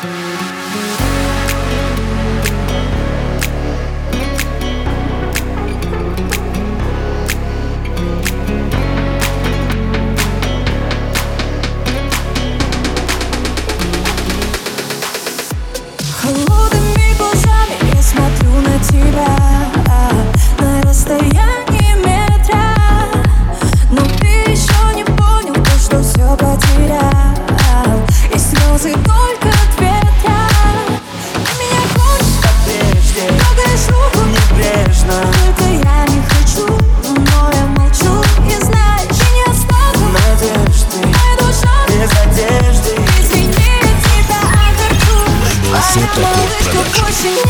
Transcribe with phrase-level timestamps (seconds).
[0.00, 0.38] Холодными
[17.18, 19.36] глазами я смотрю на тебя.
[20.60, 21.57] На расстоянии
[46.94, 47.47] pushing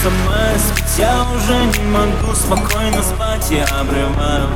[0.00, 4.48] смс Ведь я уже не могу спокойно спать Я обрываю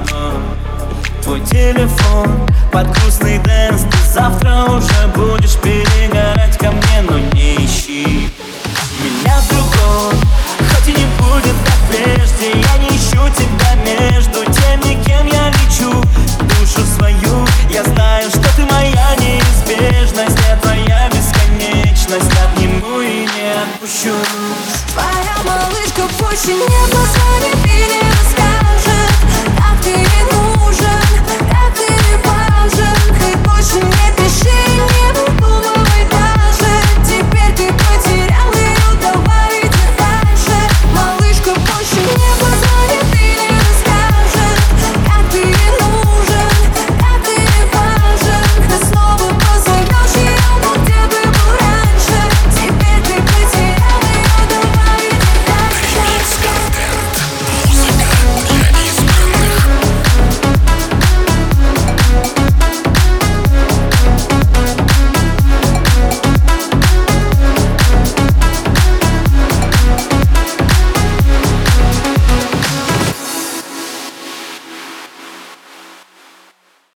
[1.23, 5.86] твой телефон Под грустный dance Ты завтра уже будешь перед
[26.37, 29.11] Больше нет, глаза не перескажет,
[29.57, 30.26] как ты